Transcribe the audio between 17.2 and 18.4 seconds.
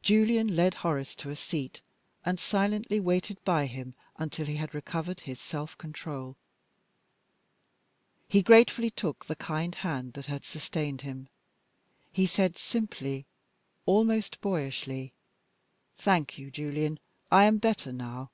I am better now."